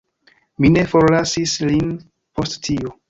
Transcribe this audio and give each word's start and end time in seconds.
Mi 0.63 0.71
ne 0.77 0.85
forlasis 0.93 1.53
lin 1.73 1.93
post 2.41 2.59
tio. 2.71 2.97